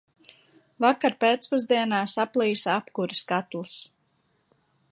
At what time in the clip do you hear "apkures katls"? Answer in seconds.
2.77-3.75